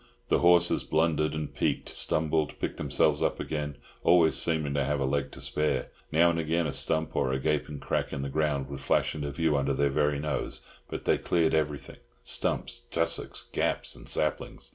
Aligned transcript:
The 0.29 0.39
horses 0.39 0.83
blundered 0.83 1.35
and 1.35 1.53
"peeked," 1.53 1.87
stumbled, 1.89 2.57
picked 2.57 2.77
themselves 2.77 3.21
up 3.21 3.39
again, 3.39 3.77
always 4.03 4.35
seeming 4.35 4.73
to 4.73 4.83
have 4.83 4.99
a 4.99 5.05
leg 5.05 5.29
to 5.33 5.41
spare. 5.43 5.91
Now 6.11 6.31
and 6.31 6.39
again 6.39 6.65
a 6.65 6.73
stump 6.73 7.15
or 7.15 7.31
a 7.31 7.37
gaping 7.37 7.79
crack 7.79 8.11
in 8.11 8.23
the 8.23 8.27
ground 8.29 8.67
would 8.69 8.79
flash 8.81 9.13
into 9.13 9.29
view 9.29 9.55
under 9.55 9.75
their 9.75 9.91
very 9.91 10.17
nose, 10.17 10.61
but 10.89 11.05
they 11.05 11.19
cleared 11.19 11.53
everything—stumps, 11.53 12.81
tussocks, 12.89 13.47
gaps, 13.53 13.95
and 13.95 14.09
saplings. 14.09 14.69